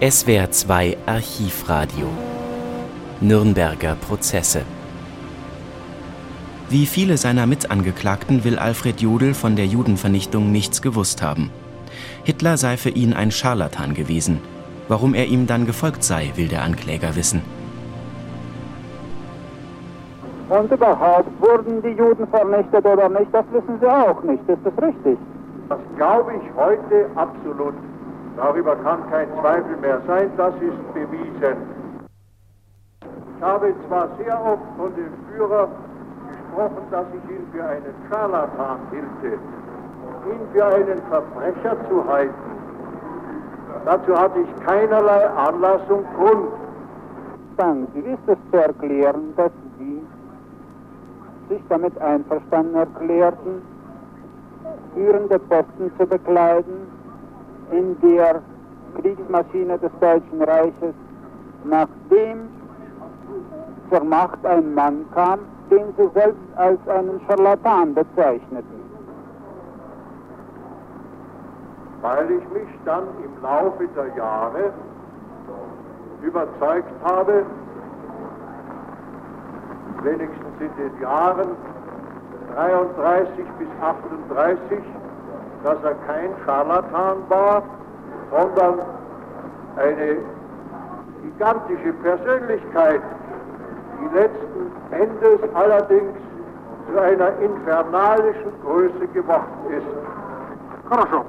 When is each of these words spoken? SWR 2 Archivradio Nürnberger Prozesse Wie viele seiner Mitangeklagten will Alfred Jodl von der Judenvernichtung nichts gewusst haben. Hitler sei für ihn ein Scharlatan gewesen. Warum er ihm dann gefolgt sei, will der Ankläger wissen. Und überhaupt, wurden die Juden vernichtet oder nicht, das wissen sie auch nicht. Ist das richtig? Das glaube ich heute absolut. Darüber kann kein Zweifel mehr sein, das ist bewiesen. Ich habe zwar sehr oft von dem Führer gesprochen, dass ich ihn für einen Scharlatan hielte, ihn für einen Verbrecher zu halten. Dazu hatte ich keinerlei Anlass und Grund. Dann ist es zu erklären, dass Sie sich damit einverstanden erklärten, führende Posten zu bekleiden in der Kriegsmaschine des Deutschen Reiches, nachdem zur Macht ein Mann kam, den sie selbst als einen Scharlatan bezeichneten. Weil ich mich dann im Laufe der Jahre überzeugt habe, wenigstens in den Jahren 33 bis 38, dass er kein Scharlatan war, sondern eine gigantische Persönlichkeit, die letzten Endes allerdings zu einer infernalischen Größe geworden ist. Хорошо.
SWR 0.00 0.48
2 0.52 0.96
Archivradio 1.06 2.06
Nürnberger 3.20 3.96
Prozesse 3.96 4.60
Wie 6.68 6.86
viele 6.86 7.16
seiner 7.16 7.48
Mitangeklagten 7.48 8.44
will 8.44 8.60
Alfred 8.60 9.00
Jodl 9.00 9.34
von 9.34 9.56
der 9.56 9.66
Judenvernichtung 9.66 10.52
nichts 10.52 10.82
gewusst 10.82 11.20
haben. 11.20 11.50
Hitler 12.22 12.56
sei 12.58 12.76
für 12.76 12.90
ihn 12.90 13.12
ein 13.12 13.32
Scharlatan 13.32 13.94
gewesen. 13.94 14.38
Warum 14.86 15.14
er 15.14 15.26
ihm 15.26 15.48
dann 15.48 15.66
gefolgt 15.66 16.04
sei, 16.04 16.30
will 16.36 16.46
der 16.46 16.62
Ankläger 16.62 17.16
wissen. 17.16 17.42
Und 20.48 20.70
überhaupt, 20.70 21.28
wurden 21.40 21.82
die 21.82 21.98
Juden 21.98 22.28
vernichtet 22.28 22.86
oder 22.86 23.08
nicht, 23.08 23.32
das 23.32 23.46
wissen 23.50 23.80
sie 23.80 23.88
auch 23.88 24.22
nicht. 24.22 24.48
Ist 24.48 24.60
das 24.62 24.80
richtig? 24.80 25.18
Das 25.68 25.80
glaube 25.96 26.34
ich 26.36 26.54
heute 26.54 27.10
absolut. 27.16 27.74
Darüber 28.38 28.76
kann 28.76 29.10
kein 29.10 29.26
Zweifel 29.40 29.76
mehr 29.78 30.00
sein, 30.06 30.30
das 30.36 30.54
ist 30.54 30.94
bewiesen. 30.94 31.56
Ich 33.36 33.42
habe 33.42 33.74
zwar 33.88 34.08
sehr 34.16 34.40
oft 34.40 34.62
von 34.76 34.94
dem 34.94 35.12
Führer 35.26 35.68
gesprochen, 36.30 36.82
dass 36.92 37.06
ich 37.08 37.30
ihn 37.30 37.46
für 37.52 37.64
einen 37.64 37.94
Scharlatan 38.08 38.78
hielte, 38.92 39.38
ihn 40.30 40.40
für 40.52 40.66
einen 40.66 41.02
Verbrecher 41.10 41.76
zu 41.88 42.04
halten. 42.06 42.34
Dazu 43.84 44.16
hatte 44.16 44.38
ich 44.38 44.64
keinerlei 44.64 45.28
Anlass 45.30 45.82
und 45.88 46.06
Grund. 46.14 46.48
Dann 47.56 47.88
ist 47.94 48.28
es 48.28 48.38
zu 48.52 48.56
erklären, 48.56 49.34
dass 49.36 49.50
Sie 49.78 50.00
sich 51.48 51.62
damit 51.68 52.00
einverstanden 52.00 52.76
erklärten, 52.76 53.62
führende 54.94 55.40
Posten 55.40 55.90
zu 55.98 56.06
bekleiden 56.06 56.87
in 57.70 57.96
der 58.00 58.42
Kriegsmaschine 59.00 59.78
des 59.78 59.90
Deutschen 60.00 60.42
Reiches, 60.42 60.94
nachdem 61.64 62.48
zur 63.90 64.04
Macht 64.04 64.44
ein 64.44 64.74
Mann 64.74 65.04
kam, 65.14 65.40
den 65.70 65.94
sie 65.96 66.08
selbst 66.14 66.40
als 66.56 66.78
einen 66.88 67.20
Scharlatan 67.26 67.94
bezeichneten. 67.94 68.78
Weil 72.00 72.30
ich 72.30 72.48
mich 72.50 72.68
dann 72.84 73.04
im 73.24 73.42
Laufe 73.42 73.88
der 73.96 74.16
Jahre 74.16 74.72
überzeugt 76.22 76.92
habe, 77.04 77.44
wenigstens 80.02 80.60
in 80.60 80.70
den 80.76 81.00
Jahren 81.00 81.48
33 82.54 83.44
bis 83.58 83.68
38, 83.80 84.78
dass 85.67 85.77
er 85.83 85.95
kein 86.07 86.29
Scharlatan 86.45 87.17
war, 87.29 87.63
sondern 88.31 88.79
eine 89.77 90.17
gigantische 91.23 91.93
Persönlichkeit, 92.03 93.01
die 93.99 94.15
letzten 94.15 94.71
Endes 94.91 95.39
allerdings 95.53 96.17
zu 96.91 96.99
einer 96.99 97.31
infernalischen 97.39 98.51
Größe 98.63 99.07
geworden 99.13 99.47
ist. 99.69 100.89
Хорошо. 100.89 101.25